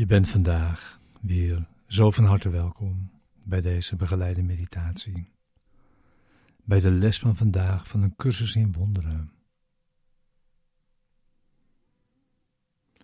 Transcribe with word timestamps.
Je 0.00 0.06
bent 0.06 0.28
vandaag 0.28 1.00
weer 1.20 1.68
zo 1.86 2.10
van 2.10 2.24
harte 2.24 2.48
welkom 2.48 3.10
bij 3.42 3.60
deze 3.60 3.96
begeleide 3.96 4.42
meditatie. 4.42 5.30
Bij 6.64 6.80
de 6.80 6.90
les 6.90 7.18
van 7.18 7.36
vandaag 7.36 7.88
van 7.88 8.02
een 8.02 8.16
cursus 8.16 8.54
in 8.54 8.72
wonderen. 8.72 9.32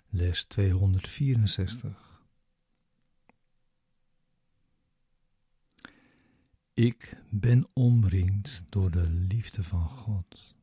Les 0.08 0.44
264. 0.44 2.22
Ik 6.72 7.22
ben 7.30 7.68
omringd 7.72 8.64
door 8.68 8.90
de 8.90 9.10
liefde 9.10 9.62
van 9.62 9.88
God. 9.88 10.55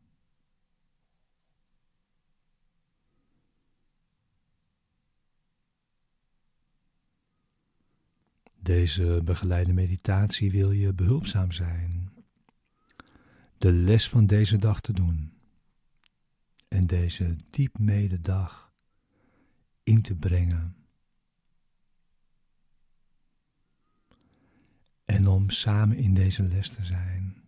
Deze 8.64 9.22
begeleide 9.24 9.74
meditatie 9.74 10.52
wil 10.52 10.72
je 10.72 10.94
behulpzaam 10.94 11.52
zijn. 11.52 12.14
De 13.58 13.72
les 13.72 14.10
van 14.10 14.26
deze 14.26 14.58
dag 14.58 14.82
te 14.82 14.94
doen. 14.94 15.34
En 16.68 16.88
deze 16.88 17.36
diep 17.50 17.78
mededag 17.78 18.74
in 19.84 20.02
te 20.02 20.16
brengen. 20.16 20.76
En 25.06 25.28
om 25.28 25.50
samen 25.50 25.98
in 25.98 26.14
deze 26.14 26.44
les 26.44 26.70
te 26.70 26.84
zijn. 26.84 27.43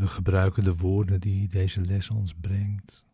We 0.00 0.08
gebruiken 0.08 0.64
de 0.64 0.76
woorden 0.76 1.20
die 1.20 1.48
deze 1.48 1.80
les 1.80 2.10
ons 2.10 2.34
brengt 2.34 3.04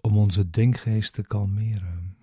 om 0.00 0.16
onze 0.16 0.50
denkgeest 0.50 1.14
te 1.14 1.22
kalmeren 1.22 2.16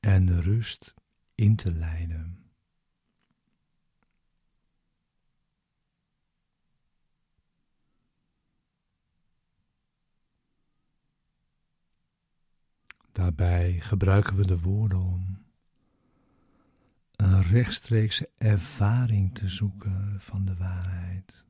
en 0.00 0.26
de 0.26 0.40
rust 0.40 0.94
in 1.34 1.56
te 1.56 1.72
leiden. 1.72 2.50
Daarbij 13.12 13.80
gebruiken 13.80 14.36
we 14.36 14.46
de 14.46 14.60
woorden 14.60 14.98
om 14.98 15.39
een 17.20 17.42
rechtstreekse 17.42 18.30
ervaring 18.36 19.34
te 19.34 19.48
zoeken 19.48 20.20
van 20.20 20.44
de 20.44 20.56
waarheid. 20.56 21.44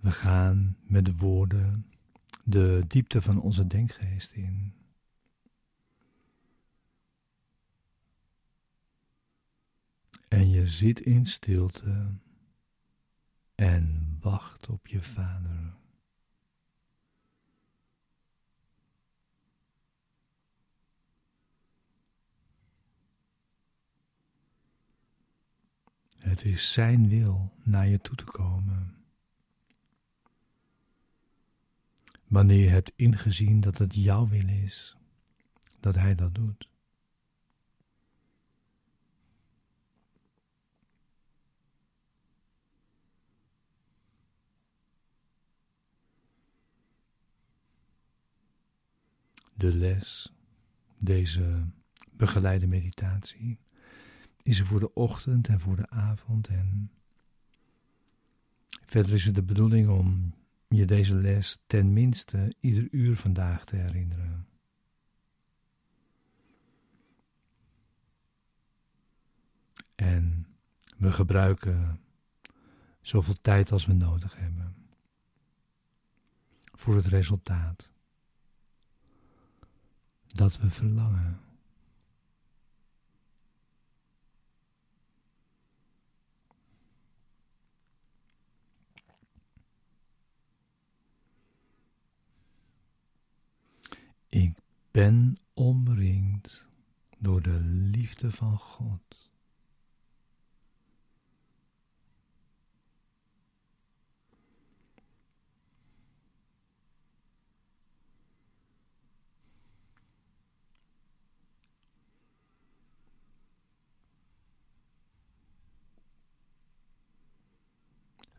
We 0.00 0.10
gaan 0.10 0.76
met 0.82 1.04
de 1.04 1.16
woorden 1.16 1.86
de 2.44 2.84
diepte 2.86 3.22
van 3.22 3.40
onze 3.40 3.66
denkgeest 3.66 4.32
in. 4.32 4.74
En 10.28 10.50
je 10.50 10.66
zit 10.66 11.00
in 11.00 11.26
stilte 11.26 12.14
en 13.54 14.16
wacht 14.20 14.68
op 14.68 14.86
je 14.86 15.02
vader. 15.02 15.80
Het 26.32 26.44
is 26.44 26.72
Zijn 26.72 27.08
wil 27.08 27.52
naar 27.62 27.88
je 27.88 28.00
toe 28.00 28.16
te 28.16 28.24
komen. 28.24 28.94
Wanneer 32.26 32.58
je 32.58 32.68
hebt 32.68 32.92
ingezien 32.96 33.60
dat 33.60 33.78
het 33.78 33.94
jouw 33.94 34.28
wil 34.28 34.48
is, 34.48 34.96
dat 35.80 35.94
Hij 35.94 36.14
dat 36.14 36.34
doet. 36.34 36.68
De 49.54 49.74
les, 49.74 50.32
deze 50.98 51.66
begeleide 52.12 52.66
meditatie, 52.66 53.58
is 54.42 54.58
er 54.58 54.66
voor 54.66 54.80
de 54.80 54.94
ochtend 54.94 55.48
en 55.48 55.60
voor 55.60 55.76
de 55.76 55.90
avond. 55.90 56.48
En 56.48 56.90
verder 58.86 59.12
is 59.12 59.24
het 59.24 59.34
de 59.34 59.42
bedoeling 59.42 59.88
om 59.88 60.34
je 60.68 60.84
deze 60.84 61.14
les 61.14 61.58
ten 61.66 61.92
minste 61.92 62.54
ieder 62.60 62.88
uur 62.90 63.16
vandaag 63.16 63.64
te 63.64 63.76
herinneren. 63.76 64.46
En 69.94 70.46
we 70.96 71.12
gebruiken 71.12 72.00
zoveel 73.00 73.36
tijd 73.42 73.72
als 73.72 73.86
we 73.86 73.92
nodig 73.92 74.36
hebben 74.36 74.76
voor 76.82 76.94
het 76.94 77.06
resultaat 77.06 77.90
dat 80.26 80.58
we 80.58 80.70
verlangen. 80.70 81.40
Ik 94.26 94.58
ben 94.90 95.36
omringd 95.54 96.66
door 97.22 97.42
de 97.42 97.60
liefde 97.60 98.30
van 98.30 98.58
God. 98.58 99.30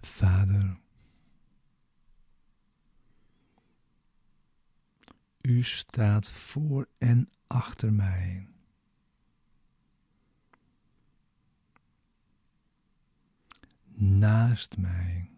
Vader, 0.01 0.77
U 5.41 5.63
staat 5.63 6.29
voor 6.29 6.87
en 6.97 7.29
achter 7.47 7.93
mij. 7.93 8.52
Naast 14.09 14.77
mij. 14.77 15.29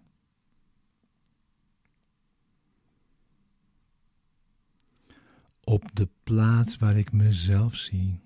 Op 5.64 5.96
de 5.96 6.10
plaats 6.24 6.78
waar 6.78 6.98
ik 6.98 7.12
mezelf 7.12 7.76
zie. 7.76 8.20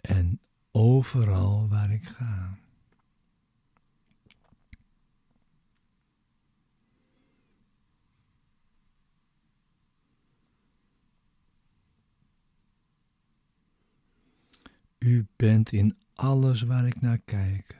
En 0.00 0.40
overal 0.70 1.68
waar 1.68 1.92
ik 1.92 2.04
ga. 2.04 2.58
U 15.06 15.26
bent 15.36 15.72
in 15.72 15.96
alles 16.14 16.62
waar 16.62 16.86
ik 16.86 17.00
naar 17.00 17.18
kijk. 17.18 17.78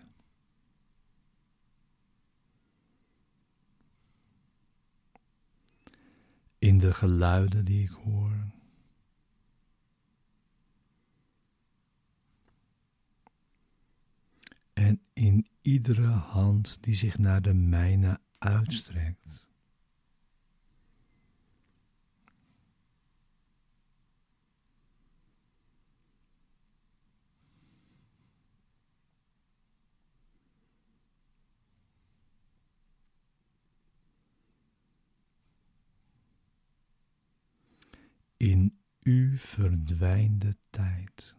In 6.59 6.79
de 6.79 6.95
geluiden 6.95 7.65
die 7.65 7.83
ik 7.83 7.91
hoor. 7.91 8.47
En 14.73 15.01
in 15.13 15.47
iedere 15.61 16.07
hand 16.07 16.79
die 16.81 16.95
zich 16.95 17.19
naar 17.19 17.43
de 17.43 17.55
mijne 17.55 18.21
uitstrekt. 18.39 19.46
In 38.37 38.79
u 39.03 39.39
verdwijnt 39.39 40.41
de 40.41 40.57
tijd. 40.71 41.37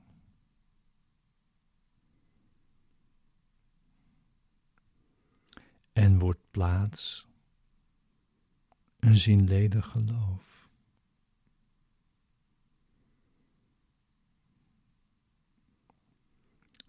En 5.93 6.19
wordt 6.19 6.51
plaats 6.51 7.27
een 8.99 9.15
zinledig 9.15 9.85
geloof. 9.85 10.69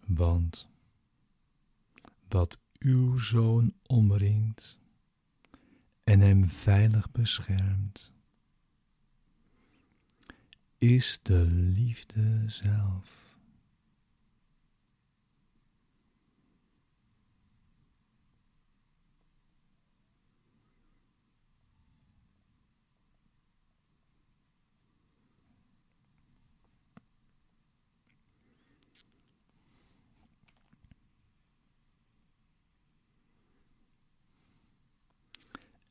Want 0.05 0.67
wat 2.27 2.59
uw 2.79 3.17
zoon 3.17 3.73
omringt 3.85 4.77
en 6.03 6.19
hem 6.19 6.49
veilig 6.49 7.11
beschermt, 7.11 8.11
is 10.79 11.19
de 11.21 11.45
liefde 11.45 12.43
zelf. 12.45 13.17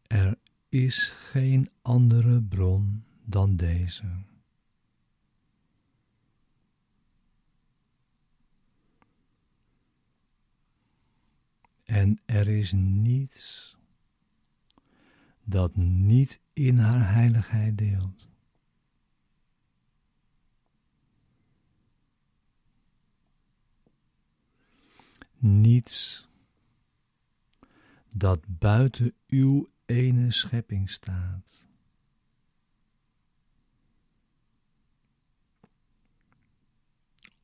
Er 0.06 0.38
is 0.69 1.08
geen 1.08 1.70
andere 1.82 2.43
bron 2.43 3.05
dan 3.25 3.56
deze. 3.56 4.05
En 11.98 12.20
er 12.26 12.48
is 12.48 12.72
niets 12.72 13.76
dat 15.44 15.76
niet 15.76 16.40
in 16.52 16.78
haar 16.78 17.12
heiligheid 17.12 17.78
deelt. 17.78 18.28
Niets 25.38 26.28
dat 28.14 28.58
buiten 28.58 29.14
uw 29.28 29.68
ene 29.86 30.32
schepping 30.32 30.90
staat. 30.90 31.66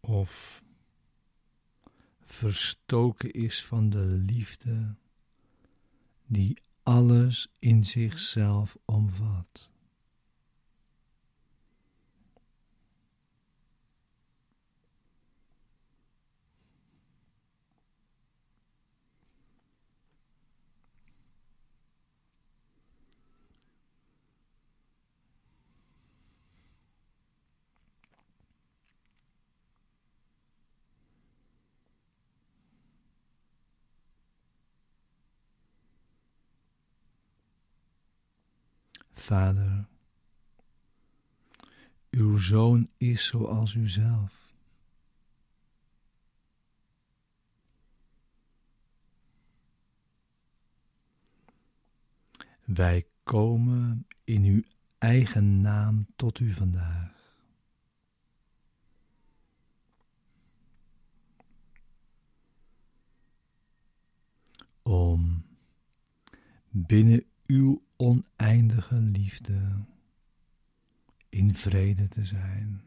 Of 0.01 0.63
verstoken 2.35 3.33
is 3.33 3.65
van 3.65 3.91
de 3.91 4.05
liefde 4.27 4.95
die 6.27 6.59
alles 6.83 7.49
in 7.59 7.85
zichzelf 7.85 8.77
omvat. 8.85 9.71
Vader, 39.25 39.87
uw 42.11 42.39
zoon 42.39 42.89
is 42.97 43.27
zoals 43.27 43.75
uzelf. 43.75 44.53
Wij 52.65 53.07
komen 53.23 54.07
in 54.25 54.45
uw 54.45 54.63
eigen 54.99 55.61
naam 55.61 56.07
tot 56.17 56.39
u 56.39 56.53
vandaag. 56.53 57.13
Om 64.83 65.45
binnen 66.71 67.34
uw 67.47 67.83
oneindige 67.97 69.01
liefde 69.01 69.85
in 71.29 71.55
vrede 71.55 72.09
te 72.09 72.25
zijn. 72.25 72.83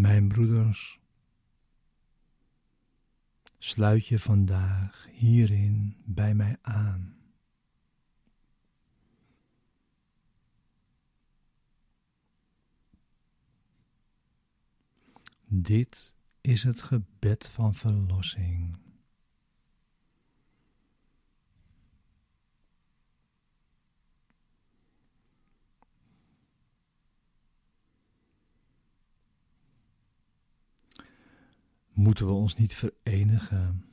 Mijn 0.00 0.28
broeders, 0.28 1.00
sluit 3.58 4.06
je 4.06 4.18
vandaag 4.18 5.06
hierin 5.10 5.96
bij 6.04 6.34
mij 6.34 6.56
aan. 6.62 7.16
Dit 15.44 16.14
is 16.40 16.62
het 16.62 16.82
gebed 16.82 17.48
van 17.48 17.74
verlossing. 17.74 18.78
Moeten 32.00 32.26
we 32.26 32.32
ons 32.32 32.56
niet 32.56 32.74
verenigen 32.74 33.84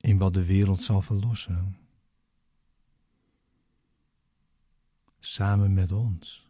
in 0.00 0.18
wat 0.18 0.34
de 0.34 0.44
wereld 0.44 0.82
zal 0.82 1.02
verlossen? 1.02 1.76
Samen 5.18 5.74
met 5.74 5.92
ons. 5.92 6.43